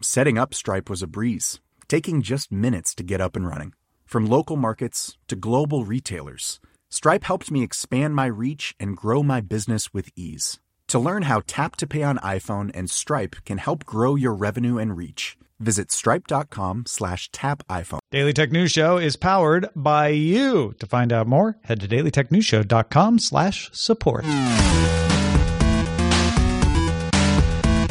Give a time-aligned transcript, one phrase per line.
[0.00, 3.72] Setting up Stripe was a breeze, taking just minutes to get up and running.
[4.06, 9.40] From local markets to global retailers, Stripe helped me expand my reach and grow my
[9.40, 10.60] business with ease.
[10.88, 14.78] To learn how Tap to Pay on iPhone and Stripe can help grow your revenue
[14.78, 17.98] and reach, visit stripe.com slash tap iPhone.
[18.12, 20.74] Daily Tech News Show is powered by you.
[20.78, 24.24] To find out more, head to dailytechnewsshow.com slash support.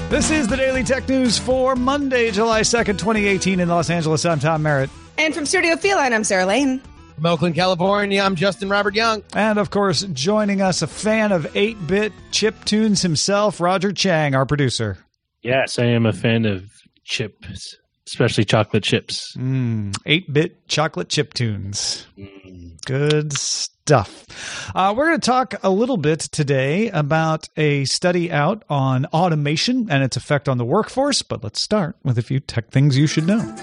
[0.09, 4.25] This is the Daily Tech News for Monday, July 2nd, 2018 in Los Angeles.
[4.25, 4.89] I'm Tom Merritt.
[5.17, 6.79] And from Studio Feline, I'm Sarah Lane.
[7.15, 9.21] From Oakland, California, I'm Justin Robert Young.
[9.33, 14.33] And of course, joining us, a fan of 8 bit chip tunes himself, Roger Chang,
[14.33, 14.97] our producer.
[15.41, 16.63] Yes, I am a fan of
[17.03, 17.75] chips,
[18.07, 19.35] especially chocolate chips.
[19.35, 22.07] 8 mm, bit chocolate chip tunes.
[22.17, 22.81] Mm.
[22.85, 23.76] Good stuff.
[24.75, 29.89] Uh, we're going to talk a little bit today about a study out on automation
[29.89, 33.07] and its effect on the workforce, but let's start with a few tech things you
[33.07, 33.55] should know.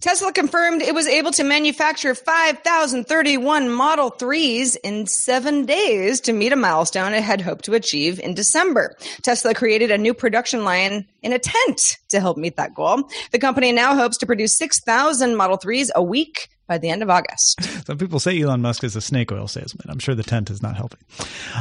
[0.00, 6.54] Tesla confirmed it was able to manufacture 5,031 Model 3s in seven days to meet
[6.54, 8.96] a milestone it had hoped to achieve in December.
[9.22, 13.10] Tesla created a new production line in a tent to help meet that goal.
[13.30, 17.10] The company now hopes to produce 6,000 Model 3s a week by the end of
[17.10, 17.60] August.
[17.86, 19.90] Some people say Elon Musk is a snake oil salesman.
[19.90, 21.00] I'm sure the tent is not helping.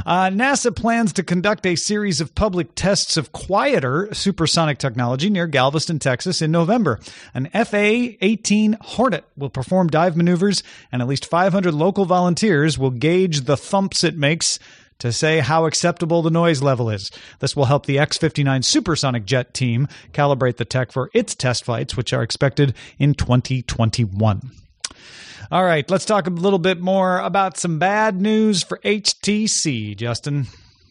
[0.06, 5.48] Uh, NASA plans to conduct a series of public tests of quieter supersonic technology near
[5.48, 7.00] Galveston, Texas in November.
[7.34, 10.62] An FA 18 Hornet will perform dive maneuvers,
[10.92, 14.60] and at least 500 local volunteers will gauge the thumps it makes
[15.00, 17.10] to say how acceptable the noise level is.
[17.40, 21.66] This will help the X 59 supersonic jet team calibrate the tech for its test
[21.66, 24.52] flights, which are expected in 2021.
[25.52, 30.48] All right, let's talk a little bit more about some bad news for HTC, Justin.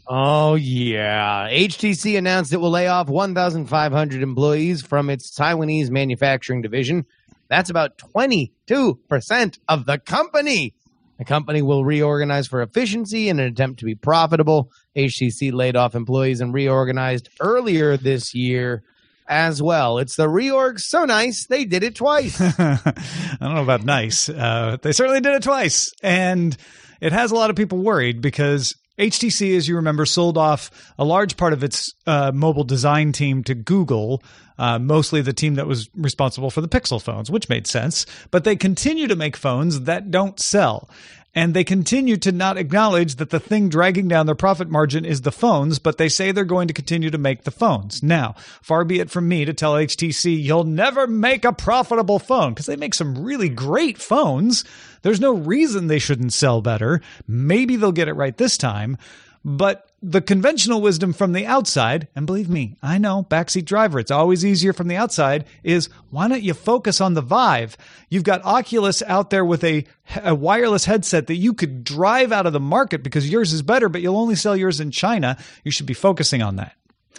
[0.09, 1.49] Oh, yeah.
[1.51, 7.05] HTC announced it will lay off 1,500 employees from its Taiwanese manufacturing division.
[7.49, 10.75] That's about 22% of the company.
[11.19, 14.71] The company will reorganize for efficiency in an attempt to be profitable.
[14.97, 18.83] HTC laid off employees and reorganized earlier this year
[19.29, 19.99] as well.
[19.99, 22.41] It's the reorg so nice they did it twice.
[22.41, 24.29] I don't know about nice.
[24.29, 26.57] Uh, they certainly did it twice, and
[27.01, 31.05] it has a lot of people worried because HTC, as you remember, sold off a
[31.05, 34.23] large part of its uh, mobile design team to Google,
[34.59, 38.07] uh, mostly the team that was responsible for the Pixel phones, which made sense.
[38.31, 40.91] But they continue to make phones that don't sell.
[41.39, 45.21] And they continue to not acknowledge that the thing dragging down their profit margin is
[45.21, 48.03] the phones, but they say they're going to continue to make the phones.
[48.03, 52.55] Now, far be it from me to tell HTC, you'll never make a profitable phone,
[52.55, 54.65] because they make some really great phones.
[55.03, 57.03] There's no reason they shouldn't sell better.
[57.29, 58.99] Maybe they'll get it right this time.
[59.45, 64.11] But the conventional wisdom from the outside, and believe me, I know, backseat driver, it's
[64.11, 67.77] always easier from the outside, is why don't you focus on the Vive?
[68.09, 69.85] You've got Oculus out there with a,
[70.23, 73.89] a wireless headset that you could drive out of the market because yours is better,
[73.89, 75.37] but you'll only sell yours in China.
[75.65, 76.78] You should be focusing on that.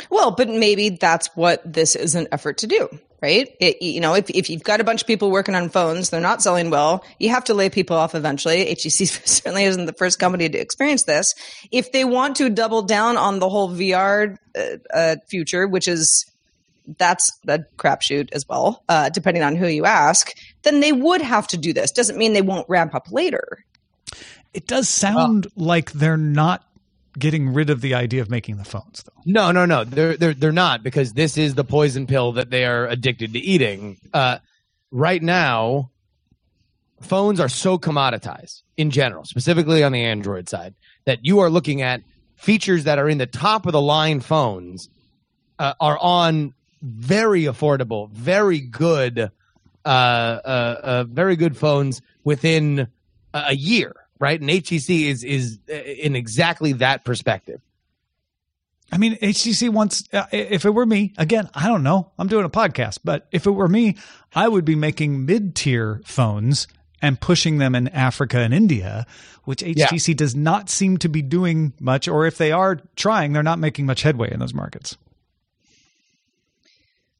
[0.09, 2.89] Well, but maybe that's what this is an effort to do,
[3.21, 3.49] right?
[3.59, 6.21] It, you know, if, if you've got a bunch of people working on phones, they're
[6.21, 8.65] not selling well, you have to lay people off eventually.
[8.65, 11.35] HTC certainly isn't the first company to experience this.
[11.71, 14.61] If they want to double down on the whole VR uh,
[14.93, 16.25] uh, future, which is
[16.97, 20.31] that's a crapshoot as well, uh, depending on who you ask,
[20.63, 21.91] then they would have to do this.
[21.91, 23.63] Doesn't mean they won't ramp up later.
[24.53, 26.65] It does sound like they're not
[27.17, 29.21] getting rid of the idea of making the phones though.
[29.25, 29.83] No, no, no.
[29.83, 33.39] They're they're they're not because this is the poison pill that they are addicted to
[33.39, 33.97] eating.
[34.13, 34.37] Uh,
[34.91, 35.91] right now,
[37.01, 40.75] phones are so commoditized in general, specifically on the Android side,
[41.05, 42.01] that you are looking at
[42.35, 44.89] features that are in the top of the line phones
[45.57, 52.87] uh, are on very affordable, very good, uh, uh, uh, very good phones within a
[53.33, 54.39] a year, right?
[54.39, 57.61] And HTC is is uh, in exactly that perspective.
[58.91, 62.11] I mean, HTC wants, uh, if it were me, again, I don't know.
[62.17, 63.97] I'm doing a podcast, but if it were me,
[64.33, 66.67] I would be making mid tier phones
[67.01, 69.05] and pushing them in Africa and India,
[69.43, 72.07] which HTC does not seem to be doing much.
[72.07, 74.97] Or if they are trying, they're not making much headway in those markets.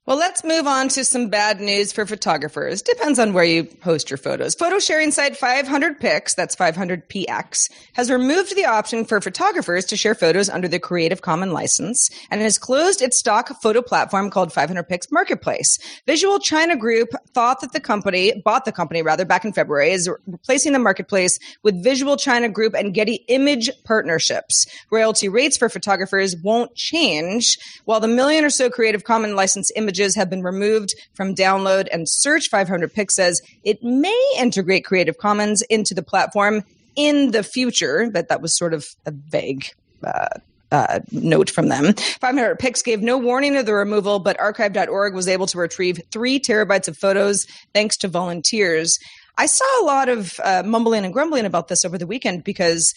[0.10, 2.82] Well, let's move on to some bad news for photographers.
[2.82, 4.56] Depends on where you post your photos.
[4.56, 10.16] Photo sharing site 500 Pics, that's 500px, has removed the option for photographers to share
[10.16, 14.82] photos under the Creative Commons license and has closed its stock photo platform called 500
[14.90, 15.78] Pics Marketplace.
[16.08, 20.10] Visual China Group thought that the company, bought the company rather back in February, is
[20.26, 24.66] replacing the marketplace with Visual China Group and Getty Image partnerships.
[24.90, 29.99] Royalty rates for photographers won't change, while the million or so Creative Commons license images
[30.16, 32.50] have been removed from download and search.
[32.50, 36.64] 500 Pics says it may integrate Creative Commons into the platform
[36.96, 39.68] in the future, but that was sort of a vague
[40.04, 40.28] uh,
[40.72, 41.94] uh, note from them.
[41.94, 46.40] 500 Pics gave no warning of the removal, but archive.org was able to retrieve three
[46.40, 49.00] terabytes of photos thanks to volunteers.
[49.38, 52.94] I saw a lot of uh, mumbling and grumbling about this over the weekend because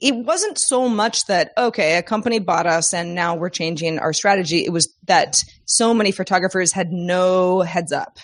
[0.00, 4.12] it wasn't so much that okay a company bought us and now we're changing our
[4.12, 4.64] strategy.
[4.64, 8.18] It was that so many photographers had no heads up.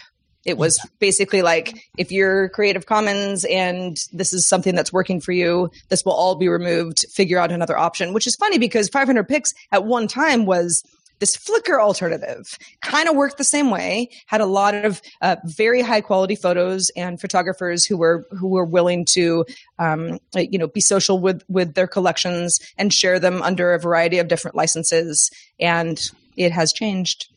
[0.45, 5.33] It was basically like if you're creative commons and this is something that's working for
[5.33, 7.07] you this will all be removed.
[7.13, 10.83] Figure out another option which is funny because 500 pics at one time was
[11.23, 14.11] this Flickr alternative kind of worked the same way.
[14.27, 18.65] Had a lot of uh, very high quality photos and photographers who were who were
[18.65, 19.45] willing to,
[19.79, 24.19] um, you know, be social with with their collections and share them under a variety
[24.19, 25.31] of different licenses.
[25.61, 27.29] And it has changed.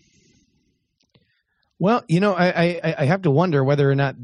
[1.78, 4.16] Well, you know, I I, I have to wonder whether or not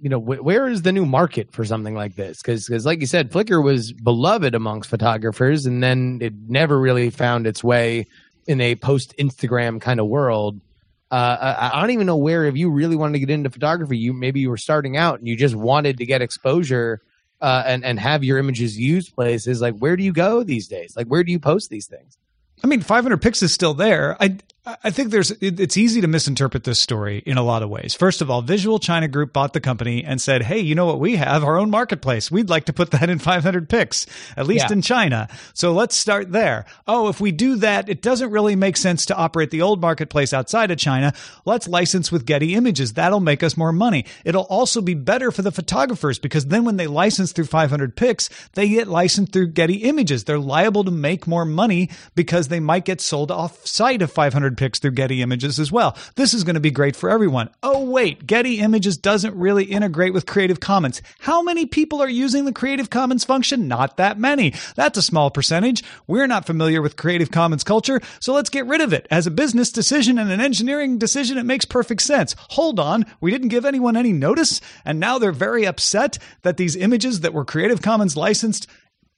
[0.00, 3.06] you know wh- where is the new market for something like this because like you
[3.06, 8.06] said flickr was beloved amongst photographers and then it never really found its way
[8.46, 10.60] in a post instagram kind of world
[11.08, 13.96] uh, I, I don't even know where if you really wanted to get into photography
[13.96, 17.00] you maybe you were starting out and you just wanted to get exposure
[17.40, 20.96] uh, and and have your images used places like where do you go these days?
[20.96, 22.18] Like where do you post these things
[22.64, 24.16] I mean, 500 pics is still there.
[24.20, 24.36] I
[24.82, 27.94] I think there's it, it's easy to misinterpret this story in a lot of ways.
[27.94, 30.98] First of all, Visual China Group bought the company and said, "Hey, you know what
[30.98, 31.44] we have?
[31.44, 32.32] Our own marketplace.
[32.32, 34.06] We'd like to put that in 500 pics,
[34.36, 34.72] at least Yeah.
[34.72, 35.28] in China.
[35.54, 36.64] So let's start there.
[36.88, 40.32] Oh, if we do that, it doesn't really make sense to operate the old marketplace
[40.32, 41.12] outside of China.
[41.44, 42.94] Let's license with Getty Images.
[42.94, 44.04] That'll make us more money.
[44.24, 48.28] It'll also be better for the photographers because then when they license through 500 pics,
[48.54, 50.24] they get licensed through Getty Images.
[50.24, 54.56] They're liable to make more money because they might get sold off site of 500
[54.56, 55.96] pics through Getty Images as well.
[56.14, 57.50] This is going to be great for everyone.
[57.62, 61.02] Oh, wait, Getty Images doesn't really integrate with Creative Commons.
[61.18, 63.68] How many people are using the Creative Commons function?
[63.68, 64.54] Not that many.
[64.74, 65.82] That's a small percentage.
[66.06, 69.06] We're not familiar with Creative Commons culture, so let's get rid of it.
[69.10, 72.34] As a business decision and an engineering decision, it makes perfect sense.
[72.50, 76.76] Hold on, we didn't give anyone any notice, and now they're very upset that these
[76.76, 78.66] images that were Creative Commons licensed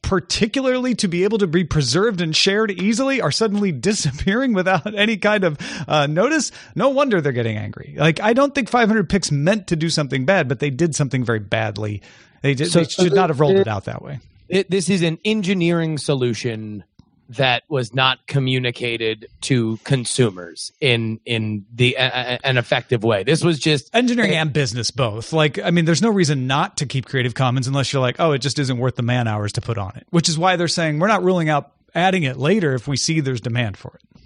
[0.02, 5.16] particularly to be able to be preserved and shared easily are suddenly disappearing without any
[5.16, 6.50] kind of uh, notice.
[6.74, 7.94] No wonder they're getting angry.
[7.98, 11.24] Like i don't think 500 picks meant to do something bad but they did something
[11.24, 12.02] very badly.
[12.43, 14.20] They, did, So- they should not have rolled it out that way.
[14.48, 16.84] It, this is an engineering solution
[17.31, 23.23] that was not communicated to consumers in in the an effective way.
[23.23, 26.87] This was just engineering and business both like i mean there's no reason not to
[26.87, 29.61] keep creative commons unless you're like oh it just isn't worth the man hours to
[29.61, 32.75] put on it which is why they're saying we're not ruling out adding it later
[32.75, 34.20] if we see there's demand for it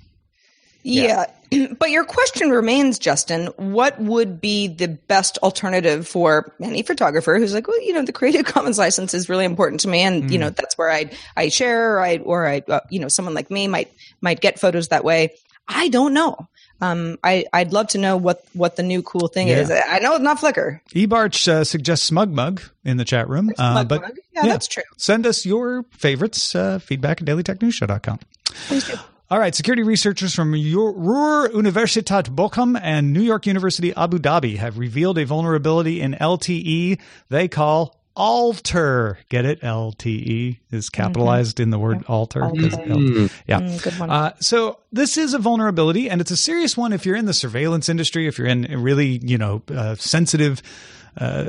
[0.82, 1.26] Yeah.
[1.78, 7.52] But your question remains, Justin, what would be the best alternative for any photographer who's
[7.52, 10.00] like, well, you know, the Creative Commons license is really important to me.
[10.00, 13.08] And, you know, that's where I, I share or I, or I, uh, you know,
[13.08, 15.34] someone like me might, might get photos that way.
[15.68, 16.48] I don't know.
[16.80, 19.58] Um, I, I'd love to know what, what the new cool thing Yeah.
[19.60, 19.70] is.
[19.70, 20.80] I know it's not Flickr.
[20.94, 24.16] ebarch uh, suggests Smug Mug in the chat room uh, Smug but Mug.
[24.34, 24.82] yeah, that's true.
[24.96, 28.20] send us your favorites uh, feedback at dailytechnewsshow.com
[28.68, 28.94] Please do.
[29.32, 34.76] All right security researchers from ruhr universitat bochum and new york university abu dhabi have
[34.76, 39.16] revealed a vulnerability in lte they call alter.
[39.30, 39.62] Get it?
[39.62, 43.60] Lte is capitalized in the word alter 'cause L- yeah.
[43.60, 44.10] Mm, good one.
[44.10, 47.32] uh, so this is a vulnerability, and it's a serious one if you're in the
[47.32, 50.60] surveillance industry, if you're in really you know uh, sensitive
[51.16, 51.44] uh,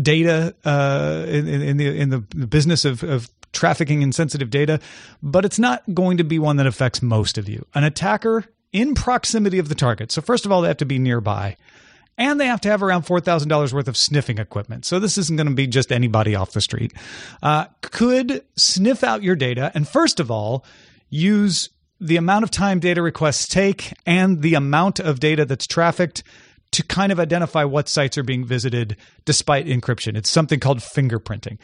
[0.00, 4.80] data uh, in, in in the in the business of, of trafficking in sensitive data.
[5.22, 7.64] But it's not going to be one that affects most of you.
[7.74, 10.12] An attacker in proximity of the target.
[10.12, 11.56] So, first of all, they have to be nearby.
[12.16, 14.84] And they have to have around $4,000 worth of sniffing equipment.
[14.84, 16.92] So, this isn't going to be just anybody off the street.
[17.42, 19.70] Uh, could sniff out your data.
[19.74, 20.64] And first of all,
[21.08, 21.70] use
[22.00, 26.22] the amount of time data requests take and the amount of data that's trafficked
[26.72, 30.16] to kind of identify what sites are being visited despite encryption.
[30.16, 31.58] It's something called fingerprinting.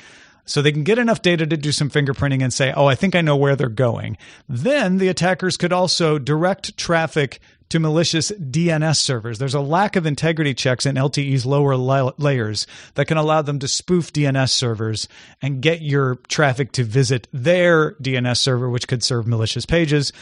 [0.44, 3.14] So they can get enough data to do some fingerprinting and say, oh, I think
[3.14, 4.16] I know where they're going.
[4.48, 9.38] Then the attackers could also direct traffic to malicious DNS servers.
[9.38, 13.60] There's a lack of integrity checks in LTE's lower la- layers that can allow them
[13.60, 15.08] to spoof DNS servers
[15.40, 20.12] and get your traffic to visit their DNS server, which could serve malicious pages.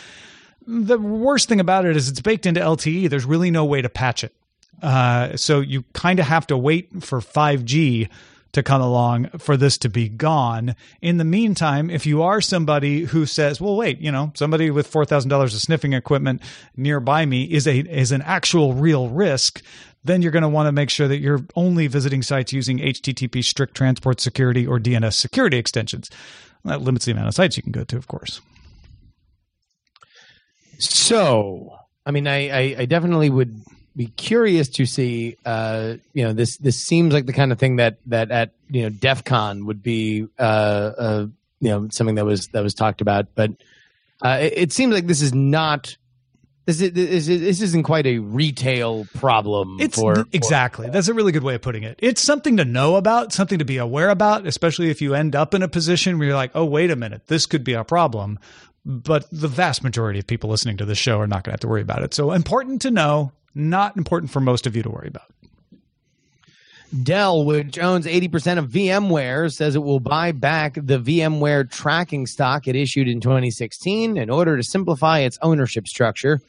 [0.67, 3.09] The worst thing about it is it's baked into LTE.
[3.09, 4.35] There's really no way to patch it.
[4.83, 8.11] Uh, so you kind of have to wait for 5G
[8.53, 10.75] to come along for this to be gone.
[11.01, 14.87] In the meantime, if you are somebody who says, "Well, wait, you know, somebody with
[14.87, 16.43] four thousand dollars of sniffing equipment
[16.77, 19.63] nearby me is a is an actual real risk,"
[20.05, 23.45] then you're going to want to make sure that you're only visiting sites using HTTP
[23.45, 26.11] strict transport security or DNS security extensions.
[26.65, 28.41] That limits the amount of sites you can go to, of course.
[30.79, 31.77] So,
[32.07, 33.61] I mean, I, I, I definitely would
[33.97, 35.37] be curious to see.
[35.45, 38.83] Uh, you know, this this seems like the kind of thing that that at you
[38.83, 41.27] know DEF CON would be uh, uh,
[41.61, 43.51] you know something that was that was talked about, but
[44.23, 45.97] uh, it, it seems like this is not.
[46.67, 49.79] This, is, this, this isn't quite a retail problem.
[49.81, 50.85] It's for, exactly.
[50.85, 51.99] For, That's a really good way of putting it.
[52.03, 55.55] It's something to know about, something to be aware about, especially if you end up
[55.55, 58.39] in a position where you're like, "Oh, wait a minute, this could be a problem."
[58.85, 61.61] But the vast majority of people listening to this show are not going to have
[61.61, 62.13] to worry about it.
[62.13, 65.31] So important to know, not important for most of you to worry about.
[67.03, 72.67] Dell, which owns 80% of VMware, says it will buy back the VMware tracking stock
[72.67, 76.41] it issued in 2016 in order to simplify its ownership structure.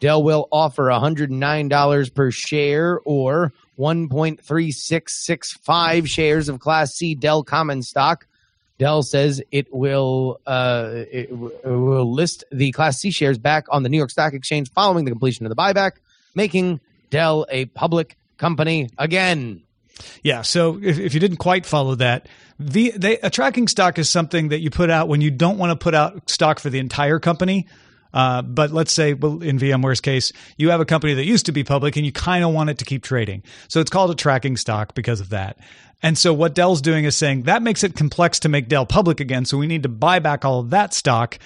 [0.00, 8.26] Dell will offer $109 per share or 1.3665 shares of Class C Dell common stock.
[8.78, 13.88] Dell says it will uh, it will list the Class C shares back on the
[13.88, 15.92] New York Stock Exchange following the completion of the buyback,
[16.34, 19.62] making Dell a public company again.
[20.22, 20.42] Yeah.
[20.42, 24.48] So if, if you didn't quite follow that, the they, a tracking stock is something
[24.48, 27.18] that you put out when you don't want to put out stock for the entire
[27.18, 27.66] company.
[28.12, 31.52] Uh, but let's say, well, in VMware's case, you have a company that used to
[31.52, 33.42] be public and you kind of want it to keep trading.
[33.66, 35.58] So it's called a tracking stock because of that.
[36.00, 39.18] And so what Dell's doing is saying that makes it complex to make Dell public
[39.18, 39.44] again.
[39.44, 41.38] So we need to buy back all of that stock,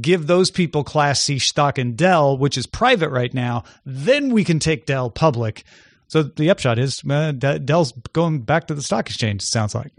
[0.00, 3.64] give those people Class C stock in Dell, which is private right now.
[3.84, 5.64] Then we can take Dell public.
[6.08, 9.42] So the upshot is uh, Dell's going back to the stock exchange.
[9.42, 9.92] Sounds like.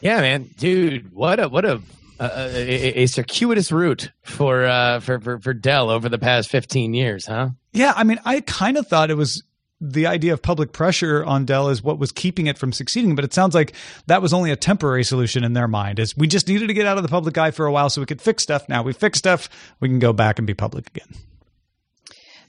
[0.00, 1.80] Yeah, man, dude, what a what a
[2.20, 7.26] a, a, circuitous route for, uh, for for for Dell over the past fifteen years,
[7.26, 7.50] huh?
[7.72, 9.42] Yeah, I mean, I kind of thought it was
[9.80, 13.24] the idea of public pressure on Dell is what was keeping it from succeeding, but
[13.24, 13.74] it sounds like
[14.06, 15.98] that was only a temporary solution in their mind.
[15.98, 18.00] Is we just needed to get out of the public eye for a while so
[18.00, 18.68] we could fix stuff.
[18.68, 19.48] Now we fix stuff,
[19.80, 21.08] we can go back and be public again.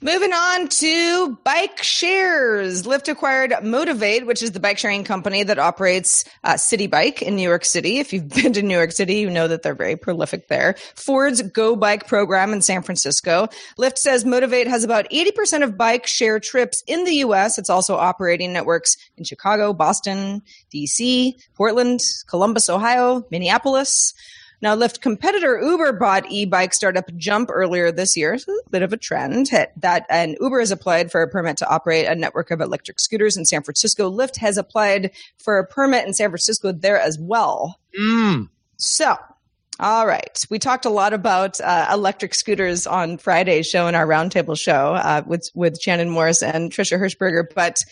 [0.02, 2.84] Moving on to bike shares.
[2.84, 7.36] Lyft acquired Motivate, which is the bike sharing company that operates uh, Citi Bike in
[7.36, 8.00] New York City.
[8.00, 10.76] If you've been to New York City, you know that they're very prolific there.
[10.96, 13.48] Ford's Go Bike program in San Francisco.
[13.80, 17.58] Lyft says Motivate has about 80% of bike share trips in the U.S.
[17.58, 24.14] It's also operating networks in Chicago, Boston, D.C., Portland, Columbus, Ohio, Minneapolis.
[24.66, 28.36] Now, Lyft competitor Uber bought e-bike startup Jump earlier this year.
[28.40, 31.70] So a bit of a trend that, and Uber has applied for a permit to
[31.70, 34.10] operate a network of electric scooters in San Francisco.
[34.10, 37.80] Lyft has applied for a permit in San Francisco there as well.
[37.96, 38.50] Mm.
[38.78, 39.16] So,
[39.80, 40.44] all right.
[40.50, 44.96] We talked a lot about uh, electric scooters on Friday's show in our roundtable show
[44.96, 47.84] uh, with with Shannon Morse and Trisha Hirschberger, but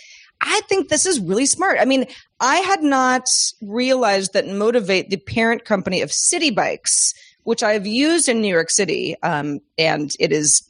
[0.45, 1.77] I think this is really smart.
[1.79, 2.05] I mean,
[2.39, 3.29] I had not
[3.61, 8.69] realized that Motivate, the parent company of Citi Bikes, which I've used in New York
[8.69, 10.69] City, um, and it is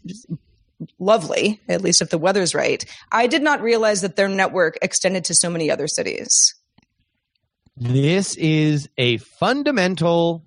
[0.99, 2.85] lovely, at least if the weather's right.
[3.11, 6.55] I did not realize that their network extended to so many other cities.
[7.75, 10.43] This is a fundamental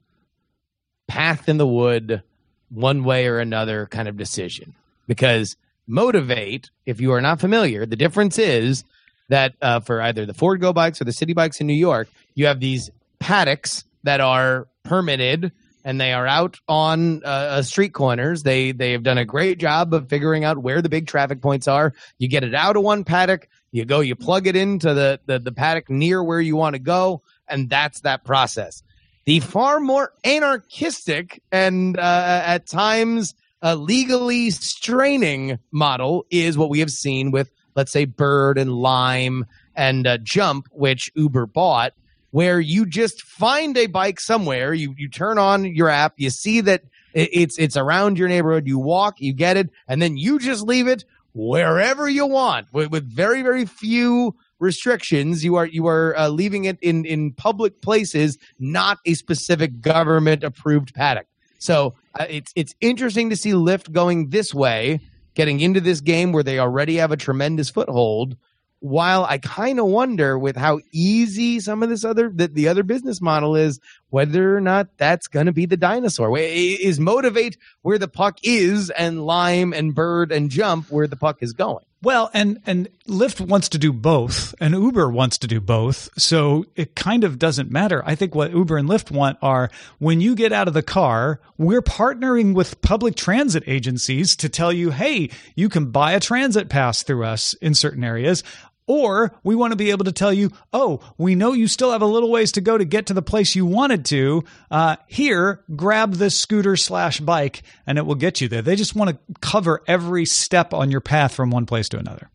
[1.08, 2.22] path in the wood,
[2.68, 4.74] one way or another kind of decision.
[5.08, 5.56] Because
[5.88, 8.84] Motivate, if you are not familiar, the difference is
[9.28, 12.08] that uh, for either the Ford Go bikes or the Citi bikes in New York,
[12.34, 15.52] you have these paddocks that are permitted
[15.86, 18.42] and they are out on uh, uh, street corners.
[18.42, 21.68] They they have done a great job of figuring out where the big traffic points
[21.68, 21.94] are.
[22.18, 25.38] You get it out of one paddock, you go, you plug it into the the,
[25.38, 28.82] the paddock near where you want to go, and that's that process.
[29.26, 36.80] The far more anarchistic and uh, at times a legally straining model is what we
[36.80, 41.92] have seen with, let's say, Bird and Lime and uh, Jump, which Uber bought,
[42.30, 46.60] where you just find a bike somewhere, you you turn on your app, you see
[46.62, 46.82] that
[47.14, 50.62] it- it's it's around your neighborhood, you walk, you get it, and then you just
[50.66, 51.04] leave it
[51.34, 55.44] wherever you want with, with very very few restrictions.
[55.44, 60.42] You are you are uh, leaving it in in public places not a specific government
[60.42, 61.26] approved paddock.
[61.58, 65.00] So uh, it's it's interesting to see Lyft going this way,
[65.36, 68.36] getting into this game where they already have a tremendous foothold.
[68.80, 72.82] While I kind of wonder with how easy some of this other the, the other
[72.82, 76.36] business model is, whether or not that's going to be the dinosaur.
[76.36, 81.38] Is motivate where the puck is, and lime and bird and jump where the puck
[81.40, 81.85] is going.
[82.02, 86.10] Well, and and Lyft wants to do both, and Uber wants to do both.
[86.18, 88.02] So it kind of doesn't matter.
[88.04, 91.40] I think what Uber and Lyft want are when you get out of the car,
[91.56, 96.68] we're partnering with public transit agencies to tell you, hey, you can buy a transit
[96.68, 98.44] pass through us in certain areas.
[98.86, 102.02] Or we want to be able to tell you, oh, we know you still have
[102.02, 104.44] a little ways to go to get to the place you wanted to.
[104.70, 108.62] Uh, here, grab this scooter slash bike, and it will get you there.
[108.62, 112.30] They just want to cover every step on your path from one place to another.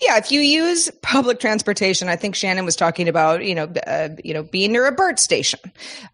[0.00, 4.10] Yeah, if you use public transportation, I think Shannon was talking about, you know, uh,
[4.22, 5.58] you know, being near a BART station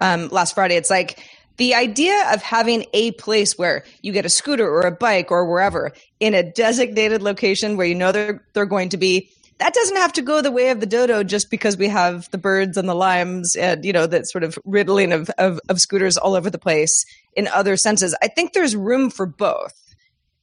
[0.00, 0.76] um, last Friday.
[0.76, 1.23] It's like
[1.59, 5.45] the idea of having a place where you get a scooter or a bike or
[5.45, 9.31] wherever in a designated location where you know they're they're going to be.
[9.58, 12.38] That doesn't have to go the way of the dodo just because we have the
[12.38, 16.16] birds and the limes and you know that sort of riddling of, of, of scooters
[16.16, 18.16] all over the place in other senses.
[18.20, 19.94] I think there's room for both.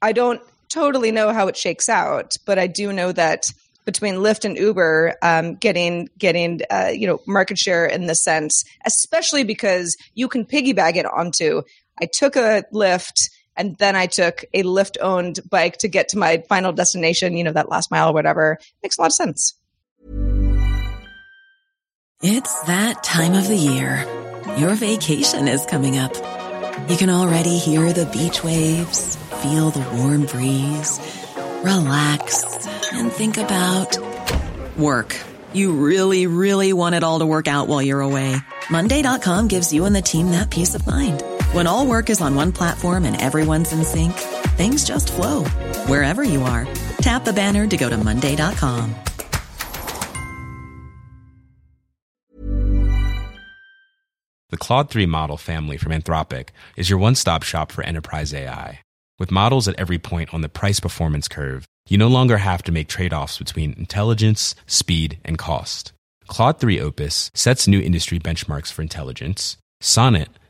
[0.02, 3.46] I don't totally know how it shakes out, but I do know that
[3.86, 8.64] between Lyft and Uber, um, getting getting uh, you know market share in the sense,
[8.86, 11.64] especially because you can piggyback it onto.
[12.02, 13.30] I took a Lyft
[13.62, 17.38] and then I took a Lyft owned bike to get to my final destination.
[17.38, 19.54] You know that last mile or whatever makes a lot of sense.
[22.24, 24.04] It's that time of the year.
[24.58, 26.14] Your vacation is coming up.
[26.90, 31.00] You can already hear the beach waves, feel the warm breeze,
[31.64, 33.98] relax, and think about
[34.76, 35.16] work.
[35.54, 38.38] You really, really want it all to work out while you're away.
[38.72, 41.24] Monday.com gives you and the team that peace of mind.
[41.52, 44.14] When all work is on one platform and everyone's in sync,
[44.56, 45.44] things just flow
[45.86, 46.66] wherever you are.
[47.00, 48.96] Tap the banner to go to Monday.com.
[54.50, 58.80] The Claude 3 model family from Anthropic is your one stop shop for enterprise AI.
[59.20, 62.72] With models at every point on the price performance curve, you no longer have to
[62.72, 65.92] make trade offs between intelligence, speed, and cost.
[66.28, 69.58] Claude 3 Opus sets new industry benchmarks for intelligence.
[69.82, 70.30] Sonnet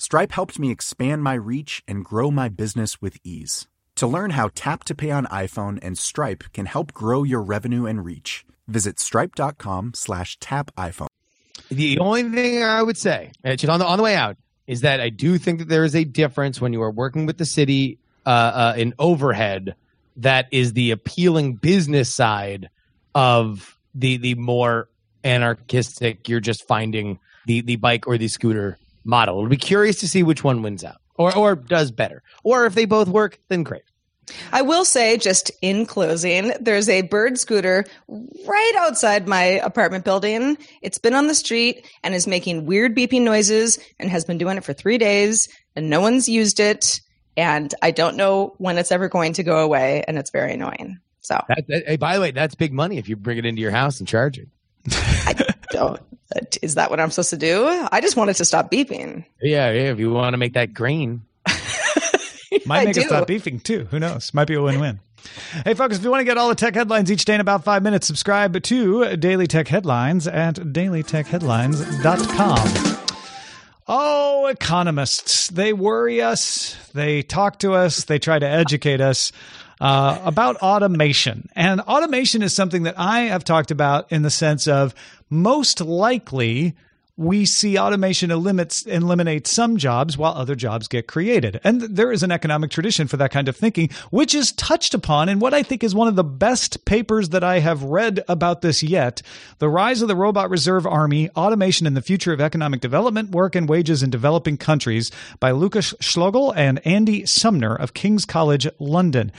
[0.00, 3.68] Stripe helped me expand my reach and grow my business with ease.
[3.96, 7.84] To learn how Tap to Pay on iPhone and Stripe can help grow your revenue
[7.84, 11.08] and reach, visit stripe.com slash tap iPhone.
[11.68, 15.10] The only thing I would say, on the on the way out, is that I
[15.10, 18.30] do think that there is a difference when you are working with the city uh,
[18.30, 19.74] uh, in overhead.
[20.16, 22.70] That is the appealing business side
[23.14, 24.88] of the the more
[25.24, 26.26] anarchistic.
[26.26, 29.38] You're just finding the the bike or the scooter model.
[29.38, 32.74] It'll be curious to see which one wins out, or or does better, or if
[32.74, 33.82] they both work, then great.
[34.52, 40.56] I will say, just in closing, there's a bird scooter right outside my apartment building.
[40.82, 44.56] It's been on the street and is making weird beeping noises and has been doing
[44.56, 47.00] it for three days, and no one's used it.
[47.36, 51.00] And I don't know when it's ever going to go away, and it's very annoying.
[51.22, 53.60] So That, that- hey, by the way, that's big money if you bring it into
[53.62, 54.48] your house and charge it.
[54.90, 55.34] I
[55.70, 56.00] don't.
[56.62, 57.66] Is that what I'm supposed to do?
[57.90, 59.24] I just want it to stop beeping.
[59.42, 59.90] Yeah, yeah.
[59.90, 61.22] If you want to make that green,
[62.66, 63.86] Might I make it stop beefing too.
[63.90, 64.32] Who knows?
[64.34, 65.00] Might be a win win.
[65.64, 67.64] Hey, folks, if you want to get all the tech headlines each day in about
[67.64, 72.96] five minutes, subscribe to Daily Tech Headlines at dailytechheadlines.com.
[73.86, 75.48] Oh, economists.
[75.48, 79.32] They worry us, they talk to us, they try to educate us.
[79.80, 81.48] Uh, about automation.
[81.56, 84.94] And automation is something that I have talked about in the sense of
[85.30, 86.74] most likely
[87.20, 91.60] we see automation eliminates, eliminate some jobs while other jobs get created.
[91.62, 95.28] And there is an economic tradition for that kind of thinking, which is touched upon
[95.28, 98.62] in what I think is one of the best papers that I have read about
[98.62, 99.20] this yet
[99.58, 103.54] The Rise of the Robot Reserve Army Automation and the Future of Economic Development, Work
[103.54, 109.30] and Wages in Developing Countries by Lukas Schlogl and Andy Sumner of King's College London.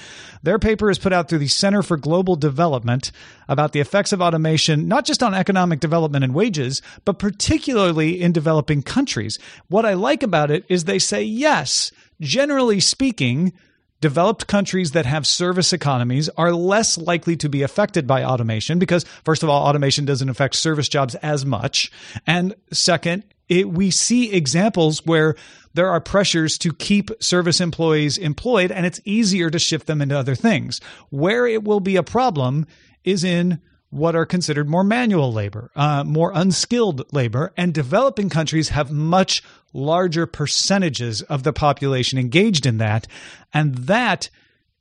[0.43, 3.11] Their paper is put out through the Center for Global Development
[3.49, 8.21] about the effects of automation, not just on economic development and wages, but particularly particularly
[8.21, 9.39] in developing countries.
[9.69, 13.53] What I like about it is they say, yes, generally speaking,
[14.01, 19.05] developed countries that have service economies are less likely to be affected by automation because,
[19.23, 21.89] first of all, automation doesn't affect service jobs as much.
[22.27, 25.35] And second, it, we see examples where
[25.73, 30.17] there are pressures to keep service employees employed and it's easier to shift them into
[30.17, 30.81] other things.
[31.09, 32.65] Where it will be a problem
[33.05, 38.69] is in what are considered more manual labor, uh, more unskilled labor, and developing countries
[38.69, 43.05] have much larger percentages of the population engaged in that.
[43.53, 44.29] And that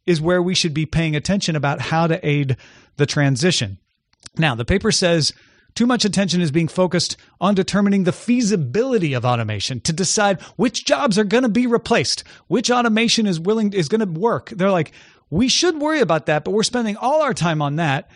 [0.06, 2.56] is where we should be paying attention about how to aid
[2.96, 3.78] the transition.
[4.36, 5.32] Now, the paper says
[5.74, 10.84] too much attention is being focused on determining the feasibility of automation to decide which
[10.84, 14.50] jobs are going to be replaced, which automation is willing is going to work.
[14.50, 14.92] They're like,
[15.30, 18.10] we should worry about that, but we're spending all our time on that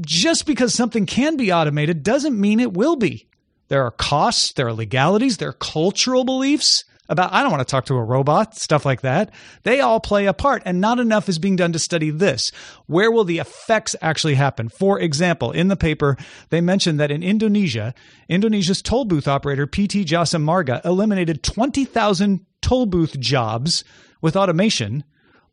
[0.00, 3.28] just because something can be automated doesn't mean it will be.
[3.68, 7.70] There are costs, there are legalities, there are cultural beliefs about, I don't want to
[7.70, 9.32] talk to a robot, stuff like that.
[9.64, 12.50] They all play a part, and not enough is being done to study this.
[12.86, 14.68] Where will the effects actually happen?
[14.68, 16.16] For example, in the paper,
[16.50, 17.94] they mentioned that in Indonesia,
[18.28, 23.84] Indonesia's toll booth operator PT Jasa Marga eliminated 20,000 toll booth jobs
[24.20, 25.04] with automation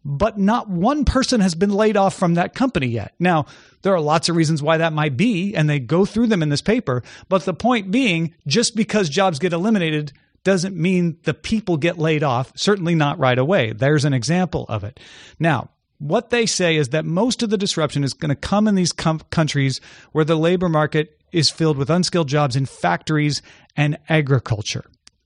[0.05, 3.13] but not one person has been laid off from that company yet.
[3.19, 3.45] Now,
[3.81, 6.49] there are lots of reasons why that might be, and they go through them in
[6.49, 7.03] this paper.
[7.27, 12.23] But the point being, just because jobs get eliminated doesn't mean the people get laid
[12.23, 13.73] off, certainly not right away.
[13.73, 14.99] There's an example of it.
[15.37, 18.75] Now, what they say is that most of the disruption is going to come in
[18.75, 19.81] these com- countries
[20.13, 23.41] where the labor market is filled with unskilled jobs in factories
[23.75, 24.85] and agriculture.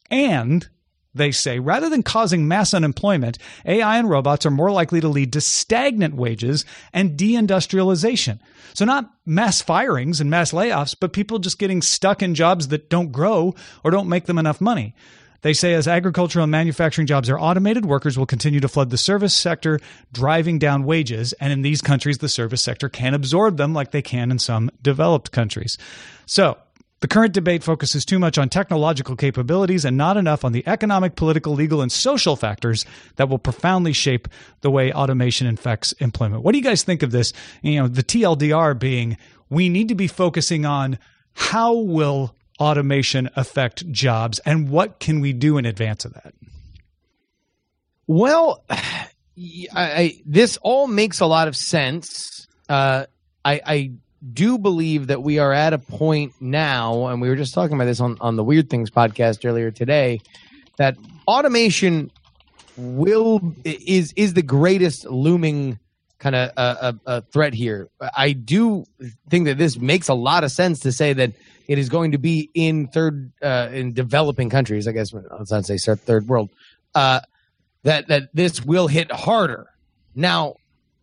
[0.10, 0.68] And
[1.14, 5.34] they say, rather than causing mass unemployment, AI and robots are more likely to lead
[5.34, 8.40] to stagnant wages and deindustrialization.
[8.74, 12.90] So, not mass firings and mass layoffs, but people just getting stuck in jobs that
[12.90, 14.96] don't grow or don't make them enough money.
[15.44, 18.98] They say as agricultural and manufacturing jobs are automated, workers will continue to flood the
[18.98, 19.80] service sector,
[20.14, 21.34] driving down wages.
[21.34, 24.72] And in these countries, the service sector can absorb them like they can in some
[24.82, 25.78] developed countries.
[26.26, 26.58] So,
[27.04, 31.18] the current debate focuses too much on technological capabilities and not enough on the economic,
[31.18, 32.86] political, legal, and social factors
[33.18, 34.30] that will profoundly shape
[34.62, 36.44] the way automation affects employment.
[36.44, 37.34] What do you guys think of this?
[37.62, 39.18] You know, the TLDR being
[39.50, 40.98] we need to be focusing on
[41.34, 46.34] how will automation affect jobs and what can we do in advance of that?
[48.08, 49.04] Well, I,
[49.76, 52.48] I, this all makes a lot of sense.
[52.70, 53.08] Uh,
[53.44, 53.92] I, I
[54.32, 57.86] do believe that we are at a point now, and we were just talking about
[57.86, 60.22] this on, on the Weird Things podcast earlier today,
[60.78, 60.96] that
[61.28, 62.12] automation
[62.78, 65.80] will is is the greatest looming
[66.20, 67.90] kind of a, a, a, threat here.
[68.16, 68.86] I do
[69.30, 71.34] think that this makes a lot of sense to say that
[71.68, 74.88] it is going to be in third uh, in developing countries.
[74.88, 76.50] I guess let's not say third world.
[76.96, 77.20] Uh,
[77.84, 79.68] that that this will hit harder.
[80.16, 80.56] Now,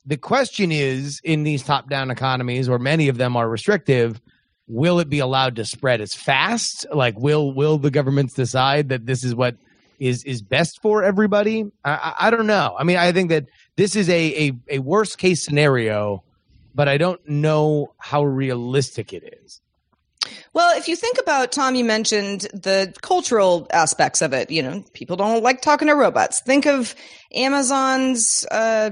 [0.06, 4.20] the question is in these top down economies, or many of them are restrictive,
[4.66, 6.86] will it be allowed to spread as fast?
[6.92, 9.56] Like, will will the governments decide that this is what
[9.98, 11.70] is is best for everybody?
[11.84, 12.74] I, I don't know.
[12.78, 16.22] I mean, I think that this is a, a, a worst case scenario,
[16.74, 19.60] but I don't know how realistic it is.
[20.52, 24.50] Well, if you think about Tom, you mentioned the cultural aspects of it.
[24.50, 26.40] You know, people don't like talking to robots.
[26.40, 26.94] Think of
[27.32, 28.90] Amazon's uh,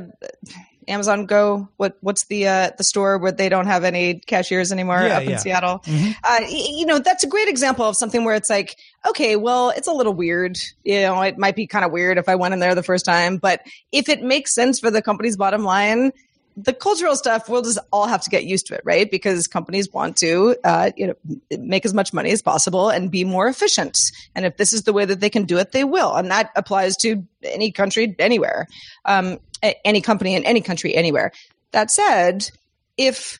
[0.89, 1.69] Amazon Go.
[1.77, 5.23] What what's the uh, the store where they don't have any cashiers anymore yeah, up
[5.25, 5.81] in Seattle?
[5.81, 6.11] Mm-hmm.
[6.25, 9.87] Uh, you know, that's a great example of something where it's like, okay, well, it's
[9.87, 10.57] a little weird.
[10.85, 13.05] You know, it might be kind of weird if I went in there the first
[13.05, 16.13] time, but if it makes sense for the company's bottom line,
[16.61, 19.09] the cultural stuff, we'll just all have to get used to it, right?
[19.09, 21.15] Because companies want to, uh, you know,
[21.59, 23.99] make as much money as possible and be more efficient.
[24.35, 26.15] And if this is the way that they can do it, they will.
[26.15, 28.67] And that applies to any country, anywhere,
[29.05, 29.39] um,
[29.85, 31.31] any company in any country, anywhere.
[31.71, 32.51] That said,
[32.97, 33.39] if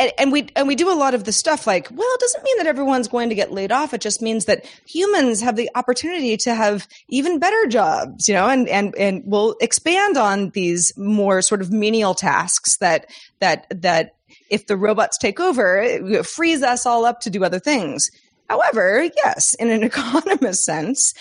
[0.00, 2.42] and, and, we and we do a lot of the stuff like well it doesn't
[2.42, 3.92] mean that everyone's going to get laid off.
[3.92, 8.48] It just means that humans have the opportunity to have even better jobs you know
[8.48, 13.06] and and and we'll expand on these more sort of menial tasks that
[13.40, 14.14] that that
[14.48, 18.10] if the robots take over frees us all up to do other things.
[18.48, 21.12] However yes in an economist sense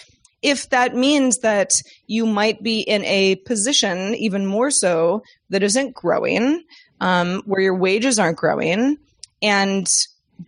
[0.42, 5.94] if that means that you might be in a position even more so that isn't
[5.94, 6.64] growing
[7.02, 8.98] um, where your wages aren't growing.
[9.42, 9.88] And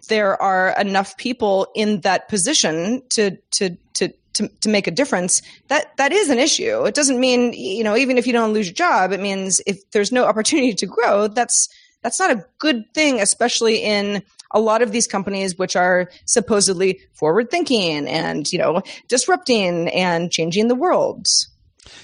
[0.07, 5.41] there are enough people in that position to to to to, to make a difference.
[5.67, 6.85] That that is an issue.
[6.85, 9.89] It doesn't mean you know even if you don't lose your job it means if
[9.91, 11.69] there's no opportunity to grow that's
[12.01, 16.99] that's not a good thing especially in a lot of these companies which are supposedly
[17.13, 21.27] forward thinking and you know disrupting and changing the world.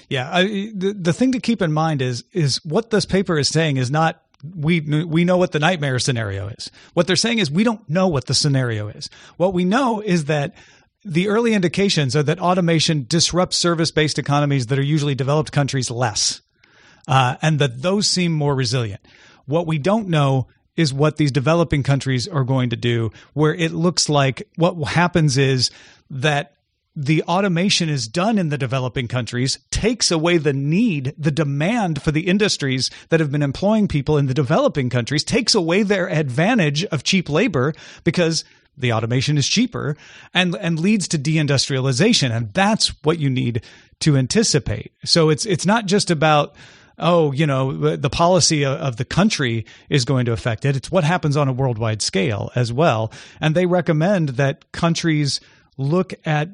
[0.08, 3.48] Yeah I, the, the thing to keep in mind is is what this paper is
[3.48, 6.70] saying is not we we know what the nightmare scenario is.
[6.94, 9.10] What they're saying is we don't know what the scenario is.
[9.36, 10.54] What we know is that
[11.04, 16.40] the early indications are that automation disrupts service-based economies that are usually developed countries less,
[17.06, 19.00] uh, and that those seem more resilient.
[19.46, 23.72] What we don't know is what these developing countries are going to do, where it
[23.72, 25.70] looks like what happens is
[26.10, 26.54] that
[27.00, 32.10] the automation is done in the developing countries takes away the need, the demand for
[32.10, 36.84] the industries that have been employing people in the developing countries, takes away their advantage
[36.86, 38.44] of cheap labor because
[38.76, 39.96] the automation is cheaper
[40.34, 43.62] and and leads to deindustrialization and that's what you need
[44.00, 44.92] to anticipate.
[45.04, 46.56] So it's it's not just about
[47.00, 50.74] oh, you know, the policy of the country is going to affect it.
[50.74, 53.12] It's what happens on a worldwide scale as well.
[53.40, 55.40] And they recommend that countries
[55.76, 56.48] look at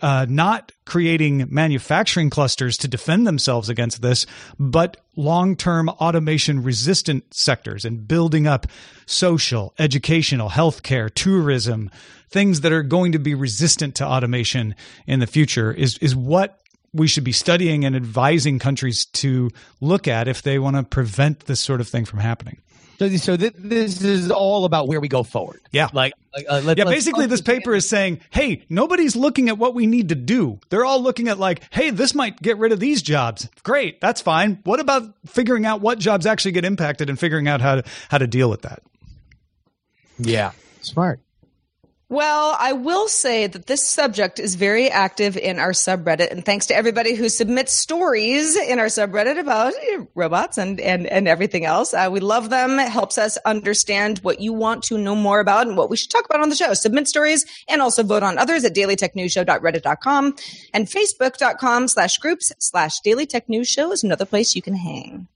[0.00, 4.26] uh, not creating manufacturing clusters to defend themselves against this,
[4.58, 8.66] but long term automation resistant sectors and building up
[9.06, 11.90] social, educational, healthcare, tourism,
[12.28, 14.74] things that are going to be resistant to automation
[15.06, 16.60] in the future is, is what
[16.92, 19.50] we should be studying and advising countries to
[19.80, 22.60] look at if they want to prevent this sort of thing from happening.
[22.98, 25.60] So, so th- this is all about where we go forward.
[25.72, 26.84] Yeah, like, like uh, let, yeah.
[26.84, 30.60] Basically, this paper is saying, "Hey, nobody's looking at what we need to do.
[30.68, 33.48] They're all looking at like, hey, this might get rid of these jobs.
[33.62, 34.60] Great, that's fine.
[34.64, 38.18] What about figuring out what jobs actually get impacted and figuring out how to how
[38.18, 38.82] to deal with that?"
[40.18, 41.20] Yeah, smart.
[42.10, 46.66] Well, I will say that this subject is very active in our subreddit, and thanks
[46.66, 49.72] to everybody who submits stories in our subreddit about
[50.14, 51.94] robots and and and everything else.
[51.94, 52.78] Uh, we love them.
[52.78, 56.10] It helps us understand what you want to know more about and what we should
[56.10, 56.74] talk about on the show.
[56.74, 60.36] Submit stories and also vote on others at dailytechnewsshow.reddit.com
[60.74, 65.26] and facebook.com slash groups slash dailytechnewsshow is another place you can hang.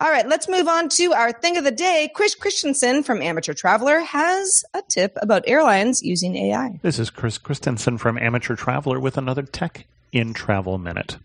[0.00, 2.10] All right, let's move on to our thing of the day.
[2.14, 6.78] Chris Christensen from Amateur Traveler has a tip about airlines using AI.
[6.82, 11.16] This is Chris Christensen from Amateur Traveler with another tech in Travel Minute.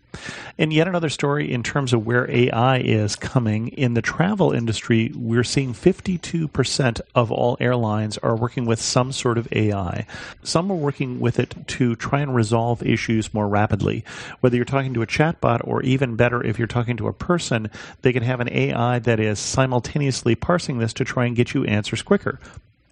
[0.56, 5.12] And yet another story in terms of where AI is coming in the travel industry,
[5.14, 10.06] we're seeing 52% of all airlines are working with some sort of AI.
[10.42, 14.04] Some are working with it to try and resolve issues more rapidly.
[14.40, 17.70] Whether you're talking to a chatbot or even better, if you're talking to a person,
[18.02, 21.64] they can have an AI that is simultaneously parsing this to try and get you
[21.64, 22.40] answers quicker.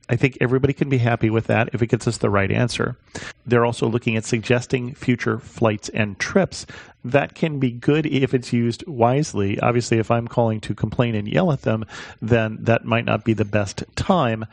[0.09, 2.97] I think everybody can be happy with that if it gets us the right answer.
[3.45, 6.65] They're also looking at suggesting future flights and trips.
[7.05, 9.59] That can be good if it's used wisely.
[9.61, 11.85] Obviously, if I'm calling to complain and yell at them,
[12.23, 14.47] then that might not be the best time.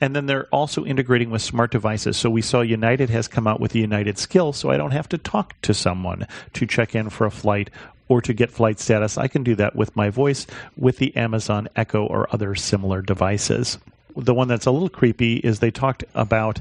[0.00, 2.16] And then they're also integrating with smart devices.
[2.16, 5.08] So we saw United has come out with the United Skill, so I don't have
[5.10, 7.70] to talk to someone to check in for a flight
[8.08, 9.18] or to get flight status.
[9.18, 13.78] I can do that with my voice with the Amazon Echo or other similar devices
[14.18, 16.60] the one that's a little creepy is they talked about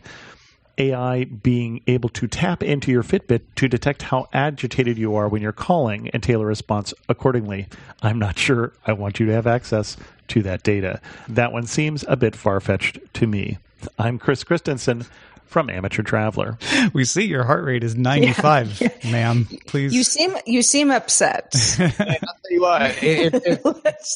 [0.78, 5.42] AI being able to tap into your Fitbit to detect how agitated you are when
[5.42, 7.68] you're calling and tailor a response accordingly.
[8.02, 9.98] I'm not sure I want you to have access
[10.30, 11.02] to that data.
[11.28, 13.58] That one seems a bit far fetched to me.
[13.98, 15.06] I'm Chris Christensen
[15.48, 16.58] from Amateur Traveler.
[16.94, 18.90] We see your heart rate is 95, yeah.
[19.12, 19.46] ma'am.
[19.66, 19.94] Please.
[19.94, 21.54] You seem you seem upset.
[21.80, 23.62] I'll tell you what, if, if,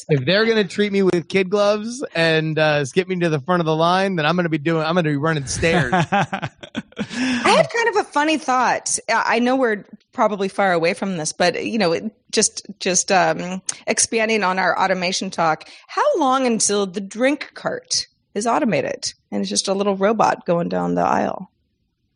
[0.08, 3.40] if they're going to treat me with kid gloves and uh, skip me to the
[3.40, 4.84] front of the line, then I'm going to be doing.
[4.84, 5.92] I'm going to be running stairs.
[5.92, 6.50] I
[6.98, 8.98] had kind of a funny thought.
[9.08, 14.44] I know we're probably far away from this, but you know, just just um, expanding
[14.44, 15.68] on our automation talk.
[15.86, 20.68] How long until the drink cart is automated and it's just a little robot going
[20.68, 21.50] down the aisle?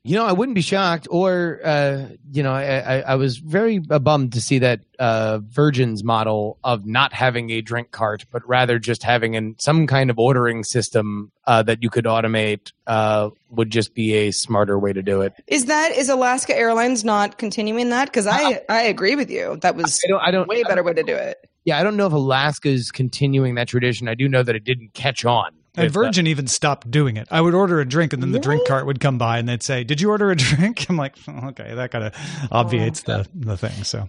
[0.05, 3.83] You know, I wouldn't be shocked, or uh, you know, I, I, I was very
[3.91, 8.49] uh, bummed to see that uh, Virgin's model of not having a drink cart, but
[8.49, 13.31] rather just having an, some kind of ordering system uh, that you could automate uh,
[13.51, 15.35] would just be a smarter way to do it.
[15.49, 18.05] Is that is Alaska Airlines not continuing that?
[18.05, 19.59] Because I I agree with you.
[19.63, 21.39] That was I don't, I don't way better way to do it.
[21.65, 24.07] Yeah, I don't know if Alaska is continuing that tradition.
[24.07, 25.51] I do know that it didn't catch on.
[25.77, 27.29] And with, Virgin even stopped doing it.
[27.31, 29.63] I would order a drink, and then the drink cart would come by, and they'd
[29.63, 32.15] say, "Did you order a drink?" I'm like, oh, "Okay, that kind of
[32.51, 34.09] obviates the the thing." So,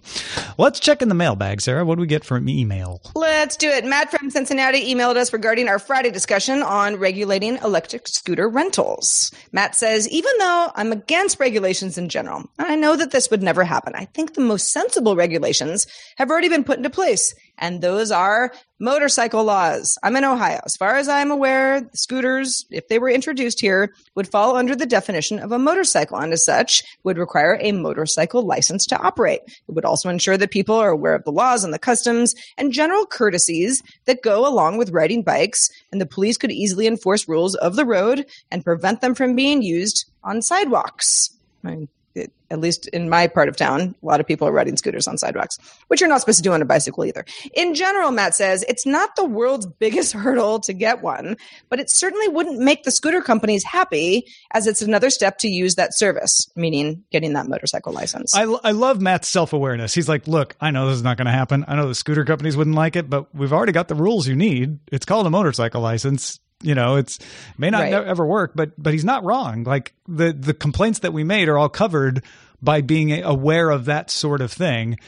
[0.56, 1.84] let's check in the mailbag, Sarah.
[1.84, 3.00] What do we get from email?
[3.14, 3.84] Let's do it.
[3.84, 9.30] Matt from Cincinnati emailed us regarding our Friday discussion on regulating electric scooter rentals.
[9.52, 13.42] Matt says, even though I'm against regulations in general, and I know that this would
[13.42, 17.34] never happen, I think the most sensible regulations have already been put into place.
[17.58, 19.98] And those are motorcycle laws.
[20.02, 20.60] I'm in Ohio.
[20.64, 24.86] As far as I'm aware, scooters, if they were introduced here, would fall under the
[24.86, 29.40] definition of a motorcycle and as such would require a motorcycle license to operate.
[29.46, 32.72] It would also ensure that people are aware of the laws and the customs and
[32.72, 37.56] general courtesies that go along with riding bikes, and the police could easily enforce rules
[37.56, 41.30] of the road and prevent them from being used on sidewalks.
[41.64, 41.88] I
[42.50, 45.18] at least in my part of town, a lot of people are riding scooters on
[45.18, 47.24] sidewalks, which you're not supposed to do on a bicycle either.
[47.54, 51.36] In general, Matt says it's not the world's biggest hurdle to get one,
[51.68, 55.74] but it certainly wouldn't make the scooter companies happy as it's another step to use
[55.74, 58.34] that service, meaning getting that motorcycle license.
[58.34, 59.94] I, I love Matt's self awareness.
[59.94, 61.64] He's like, look, I know this is not going to happen.
[61.68, 64.36] I know the scooter companies wouldn't like it, but we've already got the rules you
[64.36, 64.78] need.
[64.90, 67.18] It's called a motorcycle license you know it's
[67.56, 67.90] may not Right.
[67.92, 71.48] ne- ever work but but he's not wrong like the the complaints that we made
[71.48, 72.22] are all covered
[72.60, 74.98] by being aware of that sort of thing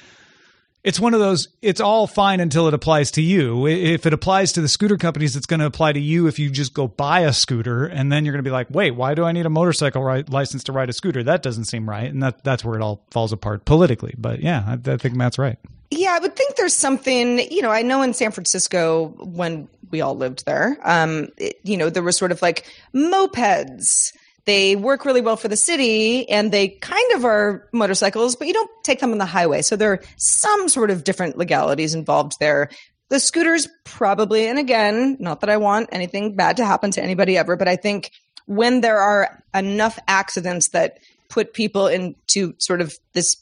[0.83, 4.53] it's one of those it's all fine until it applies to you if it applies
[4.53, 7.21] to the scooter companies it's going to apply to you if you just go buy
[7.21, 9.51] a scooter and then you're going to be like wait why do i need a
[9.51, 12.77] motorcycle ri- license to ride a scooter that doesn't seem right and that that's where
[12.77, 15.59] it all falls apart politically but yeah i, I think matt's right
[15.91, 20.01] Yeah, I would think there's something, you know, I know in San Francisco when we
[20.01, 22.65] all lived there, um, it, you know, there was sort of like
[22.95, 24.13] mopeds.
[24.47, 28.55] They work really well for the city and they kind of are motorcycles, but you
[28.55, 29.63] don't take them on the highway.
[29.63, 32.71] So there are some sort of different legalities involved there.
[33.11, 37.37] The scooters probably, and again, not that I want anything bad to happen to anybody
[37.37, 38.13] ever, but I think
[38.47, 40.99] when there are enough accidents that
[41.29, 43.37] put people into sort of this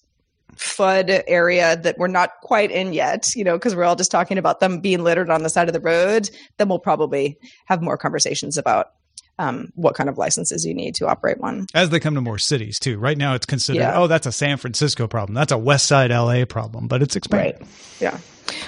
[0.57, 4.39] FUD area that we're not quite in yet, you know, because we're all just talking
[4.39, 7.97] about them being littered on the side of the road, then we'll probably have more
[7.97, 8.93] conversations about
[9.39, 11.67] um, what kind of licenses you need to operate one.
[11.75, 13.99] as they come to more cities too right now it's considered Yeah.
[13.99, 17.55] oh that's a san francisco problem that's a west side la problem but it's expanding
[17.61, 17.69] Right.
[18.01, 18.19] Yeah.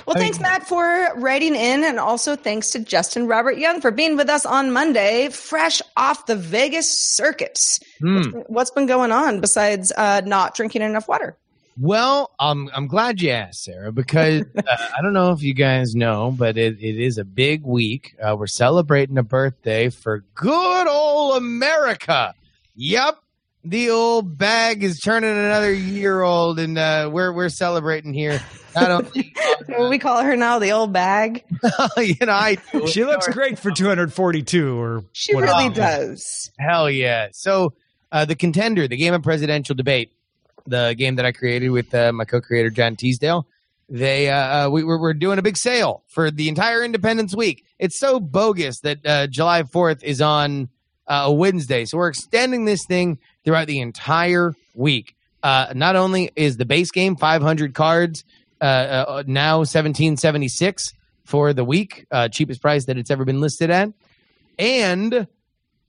[0.06, 1.85] Well, thanks, Matt, for writing in.
[1.85, 6.26] And also thanks to Justin Robert Young for being with us on Monday, fresh off
[6.26, 7.80] the Vegas circuits.
[8.00, 11.37] What's, been, what's been going on besides uh, not drinking enough water?
[11.81, 15.95] Well, um, I'm glad you asked, Sarah, because uh, I don't know if you guys
[15.95, 18.14] know, but it, it is a big week.
[18.23, 22.35] Uh, we're celebrating a birthday for good old America.
[22.75, 23.16] Yep.
[23.64, 28.43] The old bag is turning another year old, and uh, we're we're celebrating here.
[28.75, 28.90] Not
[29.71, 31.45] only, we call her now the old bag.
[31.99, 32.87] you know, I do.
[32.88, 35.53] she looks great for 242 or She whatever.
[35.59, 36.51] really does.
[36.59, 37.29] Hell yeah!
[37.33, 37.75] So,
[38.11, 40.11] uh, the contender, the game of presidential debate,
[40.66, 43.46] the game that I created with uh, my co-creator John Teasdale.
[43.88, 47.64] They uh, uh, we, we're, we're doing a big sale for the entire Independence Week.
[47.79, 50.68] It's so bogus that uh, July Fourth is on
[51.09, 55.16] uh, a Wednesday, so we're extending this thing throughout the entire week.
[55.42, 58.25] Uh, not only is the base game 500 cards
[58.61, 60.92] now 1776
[61.25, 63.92] for the week, cheapest price that it's ever been listed at,
[64.59, 65.27] and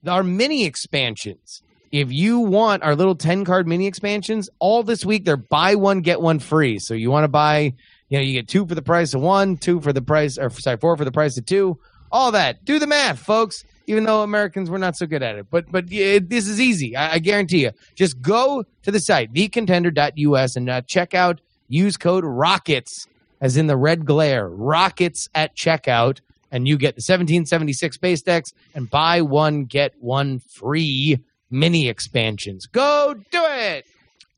[0.07, 1.62] our mini expansions.
[1.91, 6.01] If you want our little 10 card mini expansions, all this week they're buy one,
[6.01, 6.80] get one free.
[6.80, 7.73] So you want to buy,
[8.10, 10.49] you know, you get two for the price of one, two for the price, or
[10.49, 11.77] sorry, four for the price of two,
[12.12, 12.63] all that.
[12.63, 13.65] Do the math, folks.
[13.88, 16.95] Even though Americans were not so good at it, but but yeah, this is easy.
[16.95, 17.71] I, I guarantee you.
[17.95, 21.41] Just go to the site thecontender.us and uh, check out.
[21.67, 23.08] Use code Rockets,
[23.41, 26.19] as in the red glare, Rockets at checkout,
[26.51, 31.20] and you get the 1776 base decks and buy one get one free
[31.52, 32.66] mini expansions.
[32.66, 33.86] Go do it.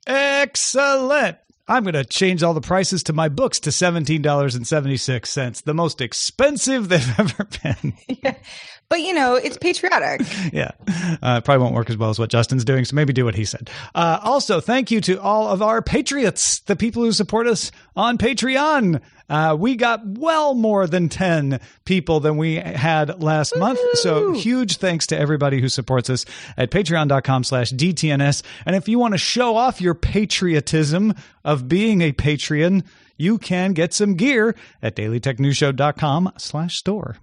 [0.06, 1.38] Excellent.
[1.68, 6.90] I'm going to change all the prices to my books to $17.76, the most expensive
[6.90, 7.94] they've ever been.
[8.22, 8.42] But
[8.94, 10.22] But you know, it's patriotic.
[10.54, 10.70] yeah.
[10.88, 13.34] Uh, it probably won't work as well as what Justin's doing, so maybe do what
[13.34, 13.72] he said.
[13.96, 18.20] Uh, also, thank you to all of our patriots, the people who support us on
[18.20, 19.02] Patreon.
[19.28, 23.80] Uh, we got well more than 10 people than we had last month.
[23.94, 26.24] So huge thanks to everybody who supports us
[26.56, 28.44] at patreon.com slash DTNS.
[28.68, 32.84] And if you want to show off your patriotism of being a Patreon,
[33.18, 37.18] you can get some gear at dailytechnewsshow.com slash store.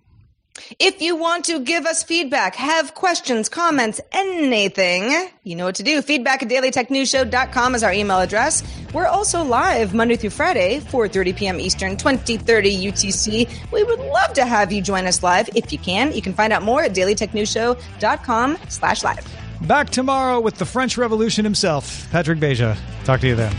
[0.79, 5.83] If you want to give us feedback, have questions, comments, anything, you know what to
[5.83, 6.03] do.
[6.03, 8.63] Feedback at dailytechnewsshow.com is our email address.
[8.93, 11.61] We're also live Monday through Friday, 4.30 p.m.
[11.61, 13.71] Eastern, 2030 UTC.
[13.73, 15.49] We would love to have you join us live.
[15.55, 19.27] If you can, you can find out more at dailytechnewsshow.com slash live.
[19.67, 22.79] Back tomorrow with the French Revolution himself, Patrick Beja.
[23.05, 23.53] Talk to you then.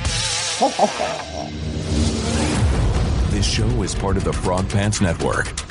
[3.31, 5.70] This show is part of the Frog Pants Network.